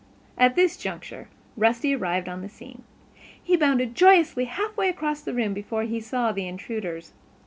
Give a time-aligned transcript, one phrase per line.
[0.35, 2.81] At this juncture Rusty arrived on the scene.
[3.43, 7.13] He bounded joyously half way across the room before he saw the intruders.